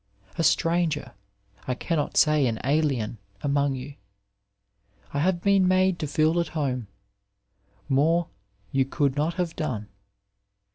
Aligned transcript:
A 0.35 0.43
stranger— 0.43 1.13
^I 1.67 1.77
cannot 1.77 2.17
say 2.17 2.47
an 2.47 2.57
alien— 2.63 3.19
^among 3.43 3.77
you, 3.77 3.97
I 5.13 5.19
have 5.19 5.43
been 5.43 5.67
made 5.67 5.99
to 5.99 6.07
feel 6.07 6.39
at 6.39 6.47
home— 6.57 6.87
more 7.87 8.27
you 8.71 8.83
could 8.83 9.15
not 9.15 9.35
have 9.35 9.55
done. 9.55 9.89